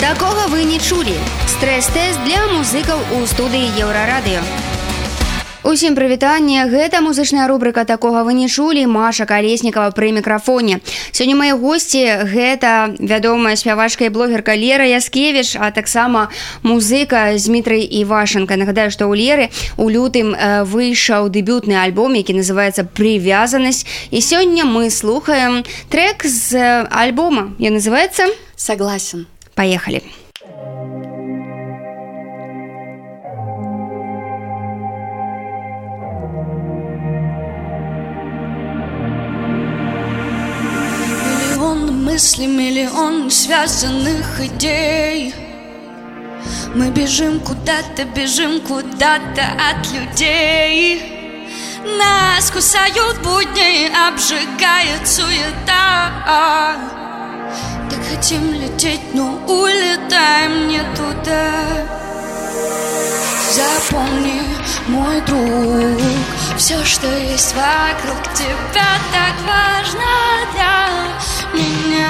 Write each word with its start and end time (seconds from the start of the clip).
Такога 0.00 0.46
вы 0.48 0.64
не 0.64 0.78
чулі. 0.78 1.16
Стрэс-тэст 1.56 2.20
для 2.24 2.46
музыкаў 2.52 2.98
у 3.16 3.26
студыі 3.26 3.72
еўрарадыё. 3.80 4.44
Усім 5.66 5.96
прывітанне 5.98 6.62
гэта 6.70 7.00
музычная 7.02 7.48
рубрика 7.50 7.82
такога 7.84 8.22
вы 8.22 8.34
не 8.38 8.46
чулі 8.46 8.86
Маша 8.86 9.26
калеснікава 9.26 9.90
пры 9.90 10.14
мікрафоне 10.14 10.78
сёння 11.10 11.34
мае 11.34 11.58
госці 11.58 12.22
гэта 12.22 12.94
вядомая 13.02 13.58
спявачка 13.58 14.06
і 14.06 14.14
блогерка 14.14 14.54
Лера 14.54 14.86
Яскевіч 14.86 15.58
а 15.58 15.74
таксама 15.74 16.30
музыка 16.62 17.34
Змітрый 17.34 17.82
Івашенко 17.82 18.54
нагадаю 18.54 18.94
што 18.94 19.10
ў 19.10 19.18
леры 19.18 19.46
у 19.74 19.90
лютым 19.90 20.38
выйшаў 20.70 21.34
дэбютны 21.34 21.74
альбом 21.82 22.14
які 22.14 22.38
называется 22.38 22.86
привязанасць 22.86 23.90
і 24.14 24.22
сёння 24.22 24.62
мы 24.62 24.86
слухаем 24.86 25.66
трек 25.90 26.22
з 26.22 26.86
альбома 26.94 27.58
я 27.58 27.74
называется 27.74 28.30
согласен 28.54 29.26
поехали. 29.55 30.03
Мысли 42.11 42.45
миллион 42.45 43.31
связанных 43.31 44.41
идей. 44.41 45.33
Мы 46.75 46.89
бежим 46.89 47.39
куда-то, 47.39 48.03
бежим 48.03 48.59
куда-то 48.61 49.43
от 49.69 49.91
людей. 49.91 51.01
Нас 51.97 52.51
кусают 52.51 53.17
будни, 53.23 53.89
обжигает 54.07 55.07
суета 55.07 57.00
хотим 58.11 58.53
лететь, 58.53 59.13
но 59.13 59.39
улетаем 59.47 60.67
не 60.67 60.79
туда 60.95 61.87
Запомни, 63.51 64.41
мой 64.87 65.21
друг, 65.21 65.99
все, 66.57 66.83
что 66.85 67.07
есть 67.17 67.53
вокруг 67.53 68.33
тебя, 68.33 68.97
так 69.11 69.35
важно 69.45 70.01
для 70.53 71.59
меня. 71.59 72.09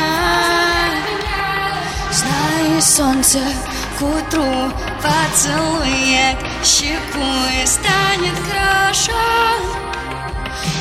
Знай, 2.12 2.82
солнце 2.82 3.40
к 3.98 4.02
утру 4.04 4.72
поцелует 5.02 6.38
щеку 6.64 7.26
и 7.62 7.66
станет 7.66 8.38
краше. 8.48 9.12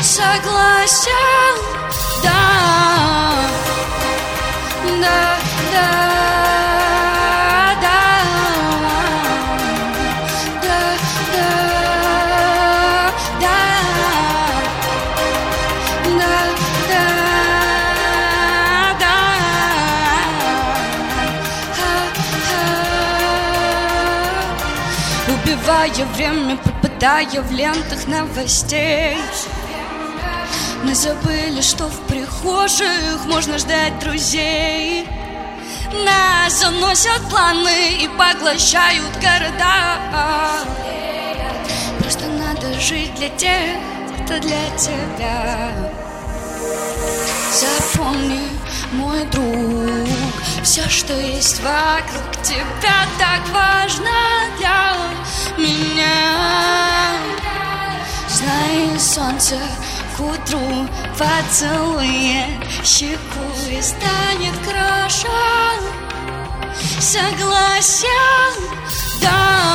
Согласен, 0.02 1.69
Убивая 25.28 26.06
время, 26.16 26.56
пропадая 26.56 27.42
в 27.42 27.50
лентах 27.52 28.06
новостей 28.06 29.16
Мы 30.82 30.94
забыли, 30.94 31.60
что 31.60 31.88
в 31.88 32.00
прихожих 32.06 33.26
можно 33.26 33.58
ждать 33.58 33.98
друзей. 33.98 35.06
Нас 36.04 36.60
заносят 36.60 37.20
планы 37.28 38.02
и 38.02 38.08
поглощают 38.08 39.12
города. 39.20 39.98
Просто 41.98 42.26
надо 42.26 42.80
жить 42.80 43.14
для 43.16 43.28
тех, 43.30 43.76
кто 44.24 44.38
для 44.38 44.70
тебя. 44.78 45.70
Запомни, 47.52 48.48
мой 48.92 49.24
друг 49.24 50.08
Все, 50.62 50.88
что 50.88 51.12
есть 51.18 51.60
вокруг 51.62 52.42
тебя 52.42 53.06
Так 53.18 53.40
важно 53.52 54.10
для 54.56 54.94
меня. 55.58 57.16
Знай, 58.28 58.98
солнце 58.98 59.56
утру 60.20 60.88
поцелует 61.18 62.46
щеку 62.84 63.70
и 63.70 63.80
станет 63.82 64.54
краше 64.66 65.28
Согласен, 67.00 68.54
да, 69.22 69.69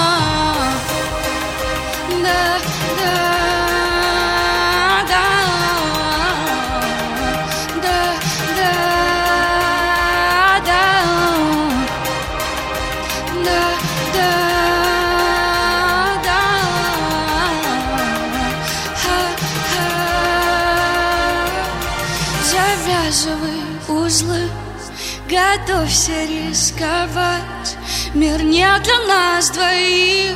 готовься 25.28 26.26
рисковать. 26.26 27.78
Мир 28.14 28.44
не 28.44 28.68
для 28.80 29.00
нас 29.08 29.50
двоих, 29.50 30.36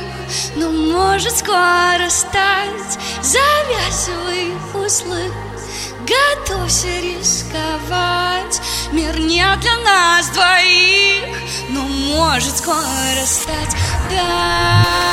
но 0.56 0.70
может 0.70 1.36
скоро 1.36 2.08
стать. 2.08 2.98
Завязывай 3.22 4.52
узлы, 4.74 5.30
готовься 6.06 6.88
рисковать. 6.88 8.60
Мир 8.92 9.18
не 9.18 9.44
для 9.60 9.76
нас 9.78 10.28
двоих, 10.28 11.36
но 11.70 11.82
может 11.82 12.56
скоро 12.56 13.26
стать. 13.26 13.76
Да 14.10 15.09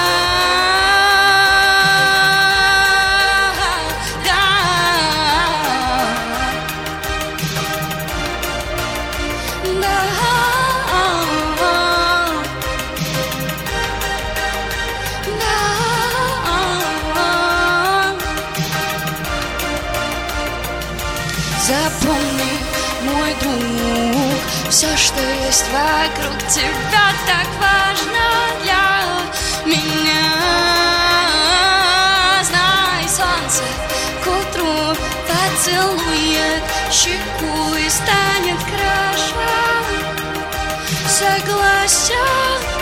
Все, 24.69 24.95
что 24.95 25.19
есть 25.45 25.65
вокруг 25.71 26.37
тебя, 26.49 27.11
так 27.25 27.47
важно 27.59 28.27
для 28.61 28.85
меня. 29.65 30.25
Знай, 32.43 33.07
солнце 33.09 33.63
к 34.23 34.27
утру 34.27 34.95
поцелует 35.27 36.63
щеку 36.91 37.75
и 37.75 37.89
станет 37.89 38.59
краше. 38.65 39.33
Согласен. 41.07 42.76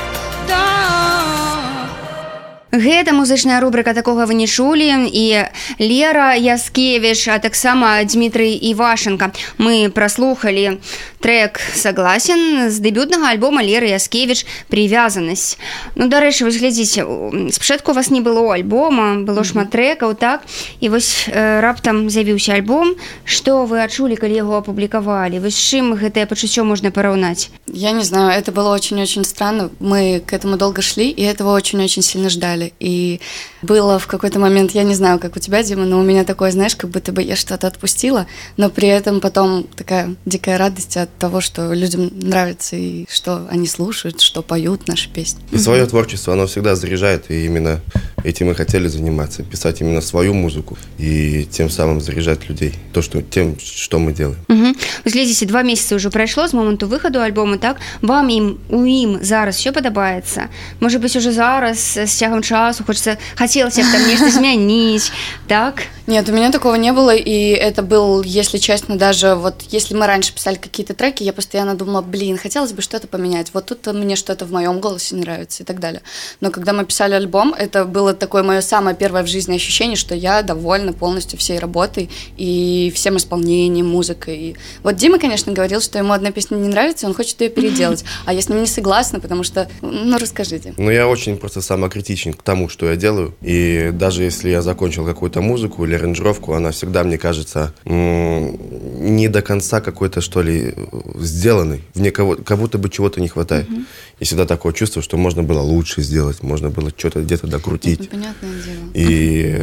Гэта 2.76 3.14
музычная 3.14 3.62
рубрика 3.64 3.94
такога 3.94 4.26
вы 4.28 4.36
не 4.36 4.48
чулі 4.48 5.08
і 5.08 5.48
Лера 5.80 6.36
Яскевіч, 6.36 7.28
а 7.32 7.40
таксама 7.40 8.04
Дмітрый 8.04 8.52
Івашенко. 8.52 9.32
Мы 9.58 9.88
праслухалі 9.90 10.84
трек 11.24 11.62
согласен 11.74 12.68
з 12.68 12.76
дэбютнага 12.84 13.32
альбома 13.32 13.64
Леры 13.64 13.96
Яскевіч 13.96 14.44
привязанасць. 14.68 15.56
Ну 15.96 16.12
дарэчы, 16.12 16.44
вось 16.44 16.60
глядзіце, 16.60 17.08
спачатку 17.56 17.94
вас 17.96 18.12
не 18.12 18.20
было 18.20 18.44
альбома, 18.52 19.24
было 19.24 19.48
шмат 19.48 19.72
трекаў 19.72 20.12
так 20.20 20.44
і 20.84 20.90
вось 20.92 21.32
э, 21.32 21.62
раптам 21.64 22.10
з'явіўся 22.10 22.60
альбом, 22.60 23.00
што 23.24 23.64
вы 23.64 23.80
адчулі, 23.88 24.20
калі 24.20 24.36
яго 24.36 24.60
апублікавалі. 24.60 25.40
Вось 25.40 25.56
чым 25.56 25.96
гэтае 25.96 26.28
пачуццё 26.28 26.68
можна 26.68 26.92
параўнаць? 26.92 27.56
Я 27.72 27.96
не 27.96 28.04
знаю, 28.04 28.36
это 28.36 28.52
было 28.52 28.76
очень-очень 28.76 29.24
странно. 29.24 29.72
Мы 29.80 30.20
к 30.20 30.34
этому 30.34 30.58
долго 30.58 30.82
шли, 30.82 31.08
и 31.08 31.24
этого 31.24 31.56
очень-очень 31.56 32.04
сильно 32.04 32.30
ждали 32.30 32.65
делали. 32.66 32.74
И 32.80 33.20
было 33.62 34.00
в 34.00 34.08
какой-то 34.08 34.40
момент, 34.40 34.72
я 34.72 34.84
не 34.84 34.96
знаю, 34.96 35.20
как 35.20 35.36
у 35.36 35.40
тебя, 35.40 35.64
Дима, 35.64 35.86
но 35.86 36.00
у 36.00 36.04
меня 36.04 36.24
такое, 36.24 36.52
знаешь, 36.52 36.76
как 36.76 36.90
будто 36.90 37.12
бы 37.12 37.22
я 37.22 37.36
что-то 37.36 37.68
отпустила, 37.68 38.28
но 38.58 38.70
при 38.70 38.88
этом 38.88 39.20
потом 39.20 39.68
такая 39.76 40.16
дикая 40.26 40.58
радость 40.58 40.98
от 40.98 41.16
того, 41.18 41.42
что 41.42 41.74
людям 41.74 42.12
нравится 42.14 42.76
и 42.76 43.06
что 43.10 43.48
они 43.50 43.68
слушают, 43.68 44.22
что 44.22 44.42
поют 44.42 44.88
наши 44.88 45.10
песни. 45.10 45.42
И 45.52 45.58
свое 45.58 45.86
творчество, 45.86 46.34
оно 46.34 46.48
всегда 46.48 46.76
заряжает, 46.76 47.32
и 47.32 47.46
именно 47.46 47.82
этим 48.25 48.49
мы 48.49 48.55
хотели 48.55 48.89
заниматься, 48.89 49.43
писать 49.43 49.81
именно 49.81 50.01
свою 50.01 50.35
музыку 50.35 50.77
и 50.99 51.45
тем 51.51 51.71
самым 51.71 52.01
заряжать 52.01 52.49
людей, 52.49 52.75
то, 52.93 53.03
что, 53.03 53.23
тем, 53.23 53.57
что 53.59 53.99
мы 53.99 54.13
делаем. 54.13 54.39
Угу. 54.49 54.75
Глядзіце, 55.05 55.47
два 55.47 55.63
месяца 55.63 55.95
уже 55.95 56.11
прайшло 56.11 56.49
з 56.49 56.55
моманту 56.55 56.87
выхаду 56.89 57.21
альбома, 57.21 57.57
так? 57.57 57.77
Вам 58.03 58.31
ім, 58.31 58.57
у 58.69 58.87
ім 58.87 59.19
зараз 59.23 59.61
що 59.61 59.73
падабаецца? 59.73 60.49
Можа 60.81 60.99
быць, 60.99 61.17
уже 61.17 61.33
зараз 61.33 61.99
з 62.05 62.07
цягам 62.07 62.43
часу 62.43 62.85
хочется, 62.85 63.17
хотелось 63.39 63.79
б 63.79 63.85
там 63.93 64.03
нешта 64.09 64.31
змяніць, 64.31 65.13
так? 65.47 65.83
Нет, 66.11 66.29
у 66.29 66.33
меня 66.33 66.51
такого 66.51 66.75
не 66.75 66.93
было, 66.93 67.15
и 67.15 67.53
это 67.53 67.83
был, 67.83 68.23
если 68.23 68.59
честно, 68.59 68.97
даже 68.97 69.35
вот 69.37 69.63
если 69.69 69.95
мы 69.95 70.07
раньше 70.07 70.35
писали 70.35 70.57
какие-то 70.57 70.93
треки, 70.93 71.23
я 71.23 71.33
постоянно 71.33 71.77
думала, 71.77 72.03
блин, 72.03 72.37
хотелось 72.37 72.73
бы 72.73 72.83
что-то 72.83 73.07
поменять, 73.07 73.51
вот 73.55 73.67
тут 73.67 73.87
мне 73.87 74.17
что-то 74.17 74.45
в 74.45 74.51
моем 74.51 74.81
голосе 74.81 75.15
нравится 75.15 75.63
и 75.63 75.67
так 75.67 75.79
далее. 75.79 76.03
Но 76.41 76.51
когда 76.51 76.73
мы 76.73 76.85
писали 76.85 77.15
альбом, 77.15 77.55
это 77.57 77.85
было 77.85 78.13
такое 78.20 78.44
мое 78.44 78.62
самое 78.62 78.96
первое 78.96 79.24
в 79.24 79.28
жизни 79.28 79.56
ощущение, 79.56 79.96
что 79.96 80.16
я 80.16 80.42
довольна 80.42 80.94
полностью 80.94 81.38
всей 81.40 81.60
работой 81.60 82.10
и 82.38 82.92
всем 82.96 83.18
исполнением, 83.18 83.88
музыкой. 83.88 84.38
И 84.38 84.56
вот 84.84 84.96
Дима, 84.96 85.20
конечно, 85.20 85.52
говорил, 85.54 85.82
что 85.82 85.98
ему 85.98 86.14
одна 86.14 86.32
песня 86.32 86.56
не 86.56 86.68
нравится, 86.68 87.08
он 87.08 87.14
хочет 87.14 87.42
ее 87.42 87.50
переделать, 87.50 88.04
а 88.26 88.34
я 88.34 88.42
с 88.42 88.50
ним 88.50 88.62
не 88.62 88.68
согласна, 88.68 89.20
потому 89.20 89.44
что, 89.44 89.70
ну, 89.82 90.18
расскажите. 90.18 90.74
Ну, 90.78 90.90
я 90.92 91.08
очень 91.08 91.38
просто 91.38 91.62
самокритичен 91.62 92.34
к 92.34 92.44
тому, 92.44 92.70
что 92.70 92.88
я 92.88 92.96
делаю, 92.96 93.36
и 93.42 93.92
даже 93.94 94.24
если 94.24 94.50
я 94.50 94.62
закончил 94.62 95.06
какую-то 95.06 95.42
музыку 95.42 95.86
или 95.86 95.96
аранжировку, 95.96 96.54
она 96.54 96.72
всегда, 96.72 97.04
мне 97.04 97.18
кажется, 97.18 97.74
не 97.86 99.28
до 99.28 99.42
конца 99.42 99.82
какой-то, 99.82 100.22
что 100.22 100.42
ли, 100.42 100.74
сделанный. 101.16 101.84
В 101.94 102.12
кого, 102.12 102.36
как 102.36 102.58
будто 102.60 102.78
бы 102.78 102.90
чего-то 102.90 103.22
не 103.22 103.28
хватает. 103.28 103.70
Mm-hmm. 103.70 103.86
И 104.20 104.24
всегда 104.24 104.46
такое 104.46 104.74
чувство, 104.74 105.02
что 105.02 105.18
можно 105.18 105.44
было 105.44 105.60
лучше 105.60 106.02
сделать, 106.02 106.42
можно 106.42 106.70
было 106.70 106.92
что-то 106.96 107.22
где-то 107.22 107.48
докрутить. 107.48 108.05
Это 108.06 108.16
понятное 108.16 108.52
дело. 108.64 108.86
И 108.94 109.62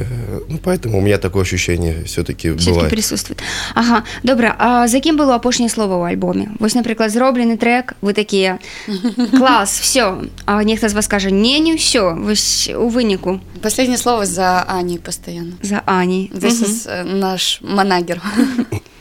ну, 0.49 0.59
поэтому 0.59 0.99
у 0.99 1.01
меня 1.01 1.19
такое 1.19 1.43
ощущение 1.43 2.05
все-таки 2.05 2.55
все 2.57 2.71
бывает. 2.73 2.91
присутствует. 2.91 3.41
Ага, 3.75 4.05
добре. 4.23 4.55
А 4.59 4.87
за 4.87 5.01
кем 5.01 5.17
было 5.17 5.35
опошнее 5.35 5.69
слово 5.69 5.99
в 5.99 6.03
альбоме? 6.05 6.53
Вот, 6.59 6.75
например, 6.75 7.09
зробленый 7.09 7.57
трек, 7.57 7.95
вы 8.01 8.13
такие, 8.13 8.59
класс, 9.31 9.79
все. 9.81 10.25
А 10.47 10.63
некто 10.63 10.87
из 10.87 10.95
вас 10.95 11.05
скажет, 11.07 11.33
не, 11.33 11.59
не 11.61 11.77
все, 11.77 12.13
у 12.77 12.89
вынику. 12.89 13.41
Последнее 13.63 13.99
слово 13.99 14.27
за 14.27 14.63
Аней 14.63 14.99
постоянно. 14.99 15.53
За 15.63 15.83
Аней. 15.87 16.31
This 16.35 16.63
угу. 16.63 16.71
is 16.71 17.03
наш 17.05 17.59
манагер. 17.63 18.21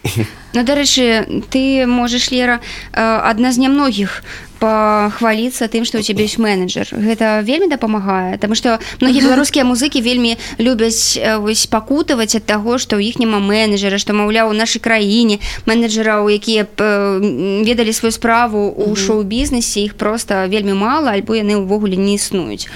Ну, 0.54 0.62
дарэчы 0.64 1.44
ты 1.50 1.84
можаш 1.84 2.30
лера 2.30 2.60
адна 2.92 3.52
з 3.52 3.60
нямногіх 3.60 4.22
пахваліцца 4.56 5.68
тым 5.68 5.84
што 5.84 6.00
у 6.00 6.04
цябе 6.06 6.24
ёсць 6.24 6.40
менеджер 6.40 6.88
гэта 6.88 7.44
вельмі 7.44 7.68
дапамагае 7.68 8.40
Таму 8.40 8.56
што 8.56 8.80
многія 9.04 9.28
беларускія 9.28 9.68
музыкі 9.68 10.00
вельмі 10.00 10.40
любяць 10.56 11.20
вось 11.44 11.66
пакутаваць 11.68 12.32
ад 12.40 12.48
таго 12.48 12.80
што 12.80 12.96
ў 12.96 13.12
іх 13.12 13.20
няма 13.20 13.36
менеджера 13.36 14.00
што 14.00 14.16
маўляў 14.16 14.54
у 14.54 14.56
нашай 14.56 14.80
краіне 14.80 15.44
менеджераў 15.68 16.32
якія 16.32 16.64
ведалі 16.72 17.92
сваю 17.92 18.12
справу 18.16 18.72
у 18.72 18.96
шоу-бізнесе 18.96 19.84
іх 19.84 20.00
просто 20.00 20.46
вельмі 20.48 20.72
мала 20.72 21.12
альбо 21.12 21.36
яны 21.36 21.60
ўвогуле 21.60 22.00
не 22.00 22.16
існуюць 22.16 22.70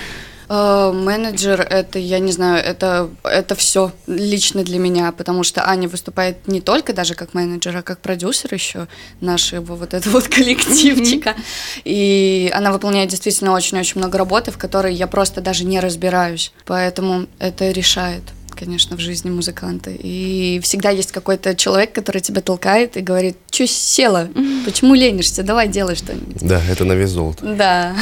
Э, 0.49 0.91
менеджер 0.93 1.61
это, 1.61 1.99
я 1.99 2.19
не 2.19 2.31
знаю, 2.31 2.63
это, 2.63 3.09
это 3.23 3.55
все 3.55 3.91
лично 4.07 4.63
для 4.63 4.79
меня, 4.79 5.11
потому 5.11 5.43
что 5.43 5.67
Аня 5.67 5.87
выступает 5.87 6.47
не 6.47 6.61
только 6.61 6.93
даже 6.93 7.15
как 7.15 7.33
менеджер, 7.33 7.77
а 7.77 7.81
как 7.81 7.99
продюсер 7.99 8.53
еще 8.53 8.87
нашего 9.21 9.75
вот 9.75 9.93
этого 9.93 10.13
вот 10.13 10.27
коллективчика. 10.27 11.35
И 11.83 12.51
она 12.53 12.71
выполняет 12.71 13.09
действительно 13.09 13.53
очень-очень 13.53 13.99
много 13.99 14.17
работы, 14.17 14.51
в 14.51 14.57
которой 14.57 14.93
я 14.93 15.07
просто 15.07 15.41
даже 15.41 15.65
не 15.65 15.79
разбираюсь. 15.79 16.51
Поэтому 16.65 17.27
это 17.39 17.71
решает 17.71 18.23
конечно, 18.60 18.96
в 18.96 19.00
жизни 19.00 19.30
музыканта. 19.30 19.90
И 19.90 20.60
всегда 20.62 20.90
есть 20.90 21.12
какой-то 21.12 21.54
человек, 21.54 21.92
который 21.92 22.20
тебя 22.20 22.42
толкает 22.42 22.96
и 22.96 23.00
говорит, 23.00 23.36
что 23.50 23.66
села, 23.66 24.28
почему 24.66 24.94
ленишься, 24.94 25.42
давай 25.42 25.66
делай 25.68 25.96
что-нибудь. 25.96 26.42
Да, 26.42 26.60
это 26.70 26.84
на 26.84 26.92
вес 26.92 27.10
золота. 27.10 27.46
Да. 27.46 27.94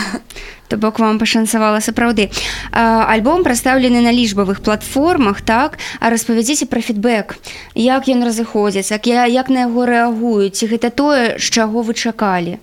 То 0.69 0.77
бок 0.77 0.99
вам 0.99 1.19
пашанцавала 1.19 1.81
сапраўды. 1.81 2.31
Альбом 2.73 3.45
прадстаўлены 3.45 4.03
на 4.03 4.13
лічбавых 4.13 4.61
платформах, 4.61 5.41
так, 5.41 5.79
а 6.01 6.11
распавядзіце 6.11 6.67
пра 6.67 6.83
фідбэк. 6.83 7.39
Як 7.75 8.09
ён 8.09 8.21
разыходзіцца, 8.27 9.01
як, 9.01 9.07
як 9.33 9.49
на 9.49 9.65
яго 9.65 9.87
рэагуюць, 9.87 10.59
ці 10.59 10.67
гэта 10.67 10.91
тое, 10.91 11.39
з 11.39 11.47
чаго 11.49 11.81
вы 11.81 11.95
чакалі? 11.95 12.59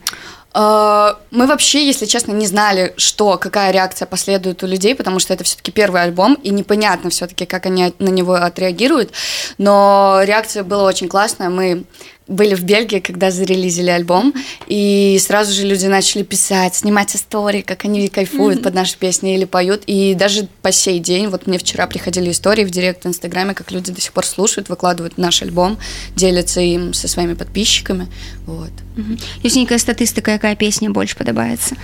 а, 0.52 1.18
мы 1.30 1.46
вообще, 1.46 1.86
если 1.86 2.06
честно, 2.06 2.32
не 2.32 2.46
знали, 2.46 2.92
что, 2.96 3.38
какая 3.38 3.70
реакция 3.70 4.06
последует 4.06 4.62
у 4.62 4.66
людей, 4.66 4.94
потому 4.94 5.18
что 5.20 5.32
это 5.32 5.44
все-таки 5.44 5.70
первый 5.70 6.02
альбом, 6.02 6.34
и 6.34 6.50
непонятно 6.50 7.10
все-таки, 7.10 7.46
как 7.46 7.66
они 7.66 7.94
на 7.98 8.08
него 8.08 8.34
отреагируют. 8.34 9.12
Но 9.58 10.20
реакция 10.24 10.64
была 10.64 10.84
очень 10.84 11.08
классная. 11.08 11.50
Мы 11.50 11.84
были 12.30 12.54
в 12.54 12.62
Бельгии, 12.62 13.00
когда 13.00 13.30
зарелизили 13.30 13.90
альбом, 13.90 14.32
и 14.66 15.18
сразу 15.20 15.52
же 15.52 15.66
люди 15.66 15.86
начали 15.86 16.22
писать, 16.22 16.76
снимать 16.76 17.14
истории, 17.14 17.60
как 17.60 17.84
они 17.84 18.08
кайфуют 18.08 18.60
mm-hmm. 18.60 18.62
под 18.62 18.74
наши 18.74 18.96
песни 18.96 19.34
или 19.34 19.44
поют. 19.44 19.82
И 19.86 20.14
даже 20.14 20.48
по 20.62 20.72
сей 20.72 21.00
день, 21.00 21.26
вот 21.26 21.46
мне 21.46 21.58
вчера 21.58 21.86
приходили 21.86 22.30
истории 22.30 22.64
в 22.64 22.70
директ 22.70 23.04
в 23.04 23.08
Инстаграме, 23.08 23.54
как 23.54 23.72
люди 23.72 23.92
до 23.92 24.00
сих 24.00 24.12
пор 24.12 24.24
слушают, 24.24 24.68
выкладывают 24.68 25.18
наш 25.18 25.42
альбом, 25.42 25.78
делятся 26.14 26.60
им 26.60 26.94
со 26.94 27.08
своими 27.08 27.34
подписчиками. 27.34 28.06
Вот. 28.46 28.70
Mm-hmm. 28.96 29.22
Есть 29.42 29.56
некая 29.56 29.78
статистика, 29.78 30.32
какая 30.32 30.54
песня 30.54 30.88
больше 30.90 31.16
подобается? 31.16 31.74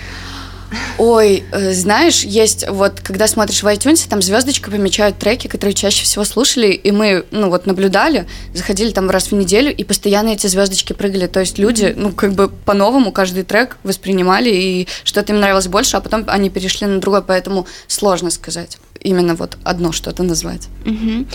Ой, 0.99 1.45
э, 1.53 1.73
знаешь, 1.73 2.23
есть 2.23 2.69
вот, 2.69 3.01
когда 3.01 3.27
смотришь 3.27 3.63
в 3.63 3.67
iTunes, 3.67 4.09
там 4.09 4.23
звездочка 4.23 4.71
помечают 4.71 5.19
треки, 5.19 5.47
которые 5.47 5.75
чаще 5.75 6.05
всего 6.05 6.25
слушали, 6.25 6.69
и 6.69 6.91
мы, 6.91 7.25
ну 7.31 7.51
вот, 7.51 7.67
наблюдали, 7.67 8.27
заходили 8.55 8.91
там 8.91 9.11
раз 9.11 9.31
в 9.31 9.35
неделю, 9.35 9.75
и 9.75 9.85
постоянно 9.85 10.31
эти 10.31 10.47
звездочки 10.47 10.93
прыгали. 10.93 11.27
То 11.27 11.41
есть 11.41 11.59
люди, 11.59 11.95
ну, 11.97 12.13
как 12.13 12.33
бы 12.33 12.49
по-новому 12.49 13.13
каждый 13.13 13.45
трек 13.45 13.77
воспринимали, 13.83 14.51
и 14.51 14.89
что-то 15.05 15.33
им 15.33 15.41
нравилось 15.41 15.69
больше, 15.69 15.97
а 15.97 16.01
потом 16.01 16.25
они 16.29 16.51
перешли 16.51 16.87
на 16.87 17.01
другой, 17.01 17.23
поэтому 17.23 17.67
сложно 17.87 18.31
сказать 18.31 18.79
именно 19.01 19.35
вот 19.35 19.59
одно 19.65 19.93
что-то 19.93 20.23
назвать. 20.23 20.69
Угу. 20.87 21.27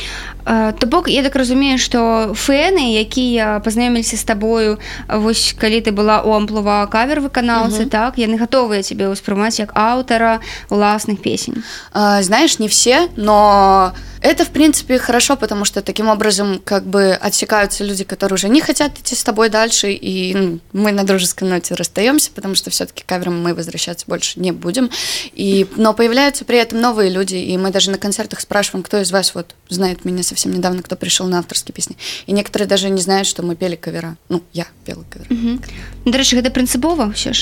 То 0.80 0.88
бок 0.88 1.08
я 1.08 1.24
так 1.24 1.36
разумею, 1.36 1.78
што 1.78 2.34
фэны, 2.34 2.98
якія 3.00 3.62
пазнаёміліся 3.64 4.18
з 4.18 4.24
табою 4.24 4.80
вось 5.08 5.56
калі 5.58 5.82
ты 5.82 5.92
была 5.92 6.22
у 6.24 6.34
амплува 6.34 6.86
кавер 6.88 7.22
выканаўцы, 7.22 7.84
угу. 7.84 7.90
так 7.90 8.18
яны 8.18 8.38
гатовыя 8.38 8.84
цябе 8.84 9.10
ўспрымаць 9.10 9.60
як 9.60 9.72
аўтара 9.76 10.42
уласных 10.70 11.22
песень. 11.22 11.64
А, 11.94 12.22
знаешь, 12.22 12.60
не 12.60 12.68
все, 12.68 13.10
но 13.16 13.94
это, 14.22 14.46
в 14.46 14.50
принципе, 14.50 15.00
хорошо, 15.00 15.36
потому 15.36 15.66
что 15.66 15.82
таким 15.82 16.08
образом 16.08 16.62
как 16.64 16.86
бы 16.86 17.14
отсекаются 17.14 17.84
люди, 17.84 18.04
которые 18.04 18.36
уже 18.36 18.50
не 18.50 18.62
хотят 18.62 18.98
идти 19.00 19.16
с 19.16 19.24
тобой 19.24 19.50
дальше, 19.50 19.92
и 19.92 20.34
ну, 20.36 20.60
мы 20.74 20.92
на 20.92 21.04
дружеской 21.04 21.48
ноте 21.48 21.74
расстаемся, 21.74 22.32
потому 22.34 22.56
что 22.56 22.70
все-таки 22.70 23.04
кавером 23.06 23.42
мы 23.42 23.54
возвращаться 23.54 24.06
больше 24.08 24.40
не 24.40 24.52
будем. 24.52 24.90
И, 25.34 25.68
но 25.76 25.94
появляются 25.94 26.46
при 26.46 26.60
этом 26.60 26.82
новые 26.82 27.10
люди, 27.10 27.36
и 27.36 27.58
мы 27.58 27.72
даже 27.72 27.90
на 27.92 27.98
концертах 27.98 28.40
спрашиваем, 28.40 28.84
кто 28.84 29.02
из 29.02 29.12
вас 29.12 29.34
вот 29.34 29.56
знает 29.70 30.06
меня 30.06 30.24
совсем 30.24 30.54
недавно, 30.54 30.84
кто 30.84 30.96
пришел 30.96 31.26
на 31.28 31.40
авторские 31.40 31.74
песни. 31.74 31.98
И 32.28 32.32
некоторые 32.32 32.68
даже 32.68 32.90
не 32.90 33.02
знают, 33.02 33.28
что 33.28 33.44
мы 33.44 33.56
пели 33.56 33.76
кавера. 33.76 34.18
Ну, 34.30 34.44
я 34.54 34.68
пела 34.86 35.04
кавера. 35.10 35.34
Угу. 35.34 36.12
До 36.12 36.18
речі, 36.18 36.36
гэта 36.36 36.50
прынцыпова 36.50 37.14
ўсё. 37.14 37.34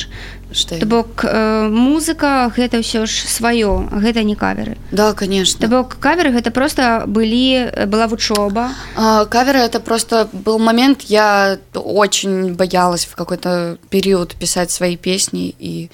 То 0.79 0.86
бок 0.86 1.24
э, 1.24 1.68
музыка 1.70 2.51
гэта 2.56 2.82
ўсё 2.82 3.06
ж 3.06 3.29
сваё, 3.29 3.86
гэта 3.91 4.24
не 4.24 4.36
каверы. 4.36 4.77
Да, 4.91 5.13
конечно. 5.13 5.62
То 5.62 5.68
бок 5.68 5.98
каверы 6.00 6.32
гэта 6.32 6.50
просто 6.51 7.03
былі 7.06 7.70
была 7.86 8.08
вучоба. 8.08 8.72
А, 8.96 9.25
каверы 9.25 9.60
это 9.60 9.79
просто 9.79 10.27
был 10.34 10.58
момент, 10.58 11.03
я 11.03 11.58
очень 11.74 12.53
боялась 12.53 13.06
в 13.06 13.15
какой-то 13.15 13.77
период 13.89 14.36
писать 14.36 14.72
свои 14.72 14.98
песни 14.98 15.53
и 15.60 15.89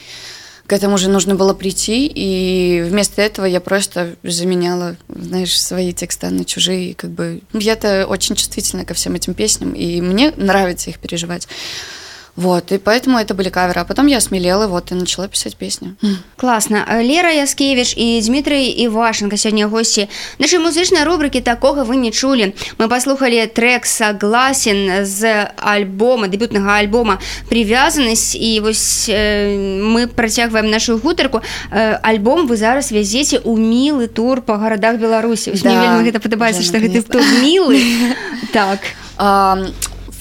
к 0.67 0.73
этому 0.73 0.97
же 0.97 1.09
нужно 1.09 1.35
было 1.35 1.53
прийти, 1.53 2.07
и 2.07 2.81
вместо 2.81 3.21
этого 3.21 3.45
я 3.45 3.61
просто 3.61 4.15
заменяла, 4.23 4.95
знаешь, 5.07 5.59
свои 5.59 5.93
тексты 5.93 6.29
на 6.29 6.43
чужие, 6.43 6.95
как 6.95 7.11
бы 7.11 7.41
я-то 7.53 8.07
очень 8.07 8.35
чувствительна 8.35 8.83
ко 8.83 8.95
всем 8.95 9.13
этим 9.13 9.35
песням, 9.35 9.73
и 9.73 10.01
мне 10.01 10.33
нравится 10.37 10.89
их 10.89 10.97
переживать. 10.97 11.47
Вот, 12.35 12.71
и 12.71 12.77
поэтому 12.77 13.17
это 13.17 13.33
были 13.33 13.49
каверы. 13.49 13.81
А 13.81 13.85
потом 13.85 14.07
я 14.07 14.19
смелела, 14.19 14.67
вот, 14.67 14.91
и 14.91 14.95
начала 14.95 15.27
писать 15.27 15.55
песни. 15.55 15.95
Класна. 16.35 16.85
Э, 16.91 17.03
Лера 17.03 17.31
Яскевіч 17.31 17.93
і 17.97 18.21
Дмітрый 18.21 18.83
Івашенко 18.83 19.35
сёння 19.35 19.67
госці 19.67 20.07
нашай 20.39 20.59
музычнай 20.59 21.03
рубрыкі 21.05 21.41
такога 21.41 21.83
вы 21.83 21.95
не 21.95 22.11
чулі. 22.11 22.53
Мы 22.77 22.87
паслухалі 22.87 23.47
трек 23.47 23.85
согласен 23.85 25.05
з 25.05 25.47
альбома 25.55 26.27
дэбютнага 26.27 26.83
альбома 26.83 27.19
прывязанасць 27.49 28.35
і 28.35 28.59
вось 28.59 29.07
э, 29.09 29.55
мы 29.79 30.07
працягваем 30.07 30.69
нашу 30.69 30.97
гутарку. 30.97 31.41
Э, 31.71 31.99
альбом 32.03 32.47
вы 32.47 32.57
зараз 32.57 32.91
вязеце 32.91 33.39
ў 33.39 33.55
мілы 33.55 34.07
тур 34.07 34.41
па 34.41 34.57
гарадах 34.57 34.99
Беларусі. 34.99 35.55
Да, 35.63 35.69
мне 35.69 35.79
вельмі 35.79 36.11
гэта 36.11 36.19
падабаецца, 36.19 36.63
што 36.63 36.83
гэты 36.83 37.01
тур 37.01 37.23
мілы. 37.41 37.79
так. 38.53 38.79
А, 39.17 39.57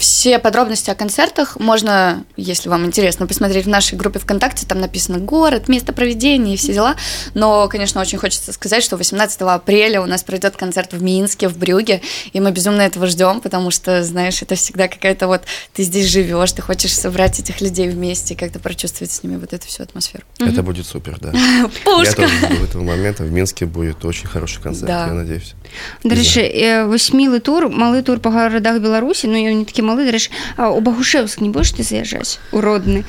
все 0.04 0.40
подробности 0.40 0.90
о 0.90 0.96
концертах 0.96 1.60
можно, 1.60 2.24
если 2.38 2.70
вам 2.70 2.86
интересно, 2.86 3.28
посмотреть 3.28 3.66
в 3.66 3.70
нашей 3.70 3.98
группе 3.98 4.20
ВКонтакте. 4.20 4.66
Там 4.66 4.80
написано 4.80 5.20
город, 5.20 5.68
место 5.68 5.94
проведения 5.94 6.54
и 6.54 6.58
все 6.58 6.74
дела. 6.74 6.96
Но, 7.34 7.68
конечно, 7.68 8.00
очень 8.00 8.18
хочется 8.18 8.54
сказать, 8.54 8.84
что 8.84 8.98
18 8.98 9.42
апреля 9.42 10.02
у 10.02 10.06
нас 10.06 10.24
пройдет 10.24 10.56
концерт 10.56 10.94
в 10.94 11.02
Минске, 11.04 11.48
в 11.48 11.58
Брюге, 11.58 12.02
и 12.32 12.40
мы 12.40 12.52
безумно 12.52 12.82
этого 12.82 13.08
ждем, 13.08 13.42
потому 13.42 13.72
что, 13.72 14.04
знаешь, 14.04 14.42
это 14.42 14.56
всегда 14.56 14.88
какая-то 14.88 15.28
вот 15.28 15.42
ты 15.74 15.84
здесь 15.84 16.08
живешь, 16.08 16.52
ты 16.52 16.62
хочешь 16.62 16.96
собрать 16.96 17.40
этих 17.40 17.62
людей 17.62 17.90
вместе, 17.90 18.36
как-то 18.36 18.60
прочувствовать 18.60 19.12
с 19.12 19.24
ними 19.24 19.38
вот 19.38 19.54
эту 19.54 19.68
всю 19.68 19.84
атмосферу. 19.84 20.24
Это 20.40 20.64
будет 20.64 20.86
супер, 20.86 21.18
да. 21.20 21.32
Пушка! 21.84 22.22
Я 22.22 22.28
тоже 22.28 22.38
жду 22.38 22.64
этого 22.64 22.84
момента. 22.84 23.24
В 23.24 23.32
Минске 23.32 23.66
будет 23.66 24.06
очень 24.06 24.28
хороший 24.28 24.62
концерт, 24.62 24.88
Да. 24.88 25.08
я 25.08 25.14
надеюсь. 25.14 25.56
Дарэчы 26.04 26.42
э, 26.42 26.86
вось 26.86 27.12
мілы 27.14 27.40
тур 27.40 27.70
малы 27.70 28.02
тур 28.02 28.20
па 28.20 28.32
гарадах 28.32 28.80
беларусі 28.80 29.28
ну 29.28 29.38
ён 29.38 29.62
не 29.62 29.66
такі 29.66 29.84
малы 29.95 30.05
дарэч 30.11 30.31
а 30.59 30.71
у 30.75 30.81
багушеўск 30.83 31.39
не 31.41 31.51
будешь 31.55 31.71
ты 31.71 31.83
заязджаць 31.87 32.39
у 32.51 32.61
родны? 32.61 33.05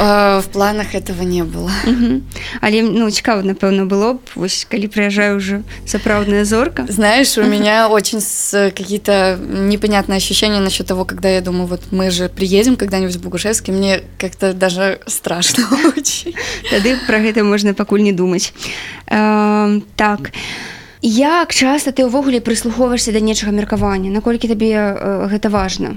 Э, 0.00 0.40
В 0.40 0.48
планах 0.48 0.94
этого 0.94 1.22
не 1.22 1.44
было. 1.44 1.70
Мгм. 1.84 2.22
але 2.60 2.82
ну 2.82 3.10
цікава 3.10 3.42
напэўна 3.44 3.84
было 3.84 4.14
б 4.14 4.18
вось 4.34 4.64
калі 4.64 4.88
прыязджаю 4.88 5.36
уже 5.36 5.62
сапраўдная 5.86 6.44
зорка. 6.44 6.86
Знаешь, 6.88 7.36
у 7.36 7.44
меня 7.44 7.88
очень 7.88 8.20
какие-то 8.72 9.38
непонятные 9.38 10.16
ощущения 10.16 10.60
насчет 10.60 10.86
того, 10.86 11.04
когда 11.04 11.28
я 11.28 11.40
думаю, 11.40 11.66
вот 11.66 11.92
мы 11.92 12.10
же 12.10 12.28
приедем 12.28 12.76
когда-нибудь 12.76 13.16
в 13.16 13.22
Богушевск, 13.22 13.68
и 13.68 13.72
мне 13.72 14.00
как-то 14.18 14.54
даже 14.54 15.00
страшно 15.06 15.64
очень. 15.96 16.34
тады 16.70 16.96
пра 17.06 17.18
гэта 17.18 17.44
можна 17.44 17.74
пакуль 17.74 18.00
не 18.02 18.12
думаць. 18.12 18.52
Э, 19.06 19.80
так. 19.96 20.30
Як 21.02 21.54
часта 21.54 21.92
ты 21.92 22.04
ўвогуле 22.04 22.40
прыслухоўваешься 22.40 23.12
да 23.12 23.20
нечага 23.20 23.52
меркавання? 23.52 24.10
Наколькі 24.10 24.48
табе 24.48 24.72
э, 24.76 25.28
гэта 25.32 25.48
важна 25.48 25.96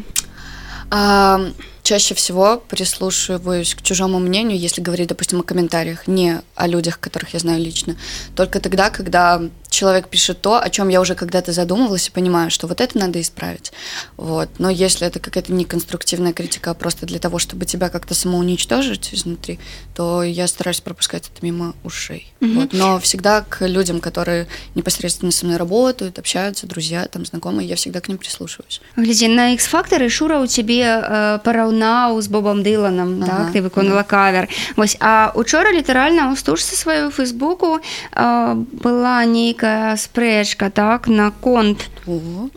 А, 0.95 1.39
чаще 1.83 2.15
всего 2.15 2.63
прислушиваюсь 2.67 3.75
к 3.75 3.81
чужому 3.81 4.19
мнению, 4.19 4.57
если 4.57 4.81
говорить, 4.81 5.09
допустим, 5.09 5.39
о 5.39 5.43
комментариях, 5.43 6.07
не 6.07 6.41
о 6.55 6.67
людях, 6.67 6.99
которых 6.99 7.33
я 7.33 7.39
знаю 7.39 7.61
лично. 7.61 7.95
Только 8.35 8.59
тогда, 8.59 8.89
когда 8.89 9.41
человек 9.69 10.07
пишет 10.07 10.39
то, 10.41 10.61
о 10.61 10.69
чем 10.69 10.89
я 10.89 11.01
уже 11.01 11.15
когда-то 11.15 11.51
задумывалась 11.51 12.07
и 12.07 12.11
понимаю, 12.11 12.51
что 12.51 12.67
вот 12.67 12.79
это 12.79 12.97
надо 12.97 13.19
исправить. 13.19 13.73
Вот. 14.17 14.49
Но 14.59 14.69
если 14.69 15.07
это 15.07 15.19
какая-то 15.19 15.51
неконструктивная 15.51 16.31
критика, 16.31 16.71
а 16.71 16.73
просто 16.73 17.05
для 17.05 17.19
того, 17.19 17.39
чтобы 17.39 17.65
тебя 17.65 17.89
как-то 17.89 18.13
самоуничтожить 18.13 19.13
изнутри, 19.13 19.59
то 19.95 20.23
я 20.23 20.47
стараюсь 20.47 20.79
пропускать 20.79 21.29
это 21.33 21.43
мимо 21.43 21.73
ушей. 21.83 22.31
Вот. 22.39 22.73
Но 22.73 22.99
всегда 22.99 23.41
к 23.41 23.65
людям, 23.67 23.99
которые 23.99 24.47
непосредственно 24.75 25.31
со 25.31 25.45
мной 25.45 25.57
работают, 25.57 26.19
общаются, 26.19 26.67
друзья, 26.67 27.05
там, 27.07 27.25
знакомые, 27.25 27.67
я 27.67 27.75
всегда 27.75 27.99
к 27.99 28.07
ним 28.07 28.17
прислушиваюсь. 28.17 28.81
глядзі 28.95 29.27
на 29.27 29.53
X-фактары 29.53 30.09
шура 30.09 30.39
у 30.39 30.47
цябе 30.47 30.83
э, 30.85 31.39
параўнаў 31.73 32.21
з 32.21 32.27
Бобам 32.27 32.63
Дыланам 32.63 33.21
Ага, 33.23 33.27
так 33.27 33.53
ты 33.53 33.61
выконала 33.61 34.03
кавер 34.03 34.47
Вось 34.75 34.97
а 34.99 35.31
учора 35.35 35.71
літаральна 35.71 36.29
ў 36.31 36.35
стужцы 36.37 36.75
сваю 36.75 37.09
фейсбуку 37.11 37.79
э, 37.79 38.53
была 38.55 39.25
нейкая 39.25 39.97
спрэчка 39.97 40.69
так 40.69 41.07
на 41.07 41.31
конт 41.31 41.89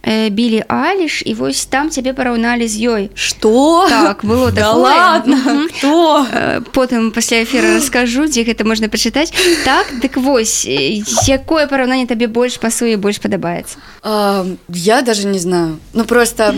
э, 0.02 0.28
білі 0.30 0.64
Аліш 0.68 1.22
і 1.26 1.34
вось 1.34 1.66
там 1.66 1.90
цябе 1.90 2.12
параўналі 2.12 2.68
з 2.68 2.76
ёй 2.80 3.10
Что? 3.14 3.86
Так, 3.88 4.24
было 4.24 4.52
Да 4.52 4.72
такое. 4.72 4.82
ладно? 4.82 5.66
Э, 5.82 6.60
потым 6.72 7.10
пасля 7.12 7.42
эфира 7.44 7.74
раскажу 7.76 8.26
дзе 8.26 8.44
гэта 8.44 8.64
можна 8.64 8.88
пачытаць 8.88 9.32
так 9.64 9.86
дык 10.00 10.16
вось 10.16 10.64
э, 10.66 11.02
якое 11.28 11.66
параўнанне 11.66 12.06
табе 12.06 12.26
больш 12.26 12.58
пасуе 12.58 12.96
больш 12.96 13.20
падабаецца 13.20 13.78
А, 14.02 14.46
я 14.68 15.02
даже 15.02 15.26
не 15.26 15.38
знаю. 15.38 15.78
Ну 15.92 16.04
просто 16.04 16.54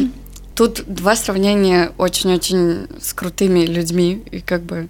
тут 0.58 0.84
два 0.88 1.16
сравнения 1.16 1.92
очень-очень 1.98 2.88
с 3.02 3.14
крутыми 3.14 3.66
людьми. 3.66 4.24
И 4.32 4.40
как 4.40 4.64
бы 4.64 4.88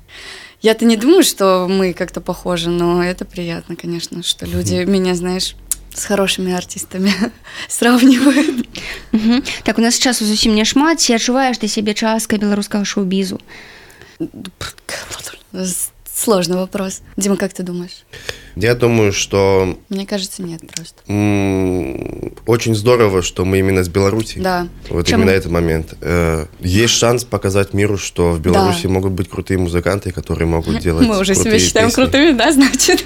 я-то 0.62 0.86
не 0.86 0.98
думаю, 0.98 1.24
что 1.24 1.68
мы 1.70 1.94
как-то 1.94 2.22
похожи, 2.22 2.70
но 2.70 3.04
это 3.04 3.26
приятно, 3.26 3.76
конечно, 3.76 4.24
что 4.24 4.46
люди 4.46 4.84
меня, 4.86 5.16
знаешь, 5.16 5.56
с 5.94 6.06
хорошими 6.06 6.54
артистами 6.54 7.14
сравнивают. 7.70 8.68
Мгм. 9.12 9.44
так 9.64 9.78
у 9.78 9.82
нас 9.82 10.00
часу 10.00 10.26
зусім 10.26 10.56
не 10.56 10.66
шмат 10.66 11.00
ці 11.00 11.14
адчуваеш 11.14 11.58
ты 11.62 11.68
сябе 11.68 11.94
часткай 11.94 12.40
беларускага 12.40 12.84
шоу-бізу 12.86 13.40
С- 15.54 15.92
Сложный 16.16 16.58
вопрос. 16.58 17.02
Дима, 17.18 17.38
как 17.38 17.54
ты 17.54 17.64
думаешь? 17.64 18.06
Я 18.61 18.75
думаю, 18.75 19.13
что 19.13 19.79
Мне 19.89 20.05
кажется, 20.05 20.43
нет 20.43 20.61
просто. 20.75 21.01
очень 22.47 22.75
здорово, 22.75 23.23
что 23.23 23.45
мы 23.45 23.59
именно 23.61 23.85
с 23.85 23.89
Беларуси. 23.89 24.41
Да. 24.41 24.67
Вот 24.91 25.07
Чем- 25.07 25.21
именно 25.21 25.31
этот 25.31 25.53
момент. 25.53 25.95
Э, 26.01 26.47
Есть 26.61 26.95
шанс 26.95 27.25
показать 27.25 27.73
миру, 27.73 27.97
что 27.99 28.33
в 28.33 28.41
Беларуси 28.41 28.87
могут 28.89 29.13
быть 29.13 29.29
крутые 29.29 29.59
музыканты, 29.59 30.11
которые 30.11 30.49
могут 30.49 30.81
делать 30.81 31.07
Мы 31.07 31.19
уже 31.21 31.35
себя 31.35 31.59
считаем 31.59 31.89
песни. 31.89 32.03
крутыми, 32.03 32.33
да, 32.37 32.53
значит? 32.53 33.05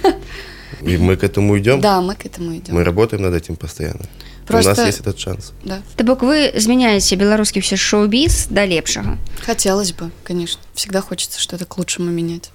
И 0.80 0.96
мы 0.96 1.16
к 1.16 1.22
этому 1.24 1.58
идем. 1.58 1.80
Да, 1.80 2.00
мы 2.00 2.14
к 2.14 2.24
этому 2.24 2.56
идем. 2.56 2.74
Мы 2.74 2.82
работаем 2.82 3.22
над 3.22 3.34
этим 3.34 3.56
постоянно. 3.56 4.00
У 4.43 4.47
Просто- 4.47 4.69
нас 4.75 4.85
есть 4.87 5.01
этот 5.01 5.19
шанс. 5.19 5.51
Да. 5.65 5.79
То 5.97 6.03
бок 6.05 6.23
вы 6.23 6.53
змяняеце 6.55 7.15
беларускі 7.15 7.59
ўсё 7.59 7.75
шоу-біз 7.75 8.47
да 8.49 8.65
лепшага 8.65 9.17
Хотелось 9.45 9.91
бы, 9.91 10.09
конечно. 10.23 10.61
Всегда 10.73 11.01
хочется 11.01 11.39
что-то 11.41 11.65
к 11.65 11.77
лучшему 11.77 12.11
менять. 12.11 12.49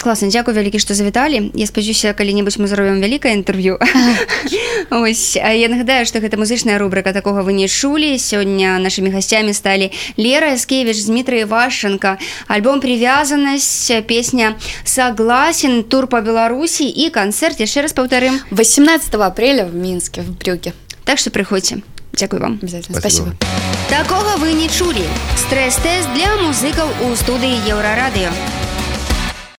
класна 0.00 0.28
дзякую 0.28 0.56
вялікі 0.56 0.78
што 0.78 0.94
завіталі 0.94 1.50
я 1.54 1.66
спадзяюся 1.66 2.12
калі-небудзь 2.12 2.56
мы 2.60 2.66
зробім 2.66 3.00
вялікае 3.00 3.32
інтэрв'ю 3.40 3.78
ось 4.90 5.36
а 5.36 5.52
я 5.52 5.68
нагадаю 5.68 6.04
што 6.06 6.20
гэта 6.20 6.36
музычная 6.36 6.78
рубрика 6.78 7.12
такога 7.12 7.40
вы 7.42 7.52
не 7.52 7.68
чулі 7.68 8.16
сёння 8.20 8.76
нашымі 8.78 9.08
гасцямі 9.10 9.52
сталі 9.56 9.90
лера 10.16 10.56
скевіч 10.56 11.00
дмітрый 11.08 11.44
вашенко 11.44 12.18
альбом 12.48 12.80
привязанасць 12.80 13.90
песня 14.06 14.56
согласен 14.84 15.82
тур 15.84 16.06
по 16.06 16.20
беларусі 16.20 16.84
і 16.88 17.08
канцэрт 17.10 17.60
яшчэ 17.60 17.82
раз 17.88 17.92
паўтарым 17.92 18.40
18 18.52 19.14
апреля 19.14 19.64
в 19.64 19.74
Минске, 19.74 20.20
в 20.22 20.30
Брюге. 20.36 20.72
так 21.08 21.18
што 21.18 21.30
прыходзьце 21.30 21.82
дзякуй 22.12 22.38
вам 22.38 22.58
Обязательно. 22.62 22.98
Спасибо. 23.00 23.34
Спасибо. 23.34 23.88
такога 23.90 24.36
вы 24.38 24.52
не 24.52 24.68
чулі 24.68 25.04
стрэс-тэст 25.36 26.12
для 26.14 26.36
музыкаў 26.36 26.88
у 27.06 27.14
студыі 27.16 27.58
еўрарадыё 27.68 28.30